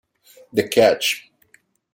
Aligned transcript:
The 0.51 0.67
Catch 0.67 1.29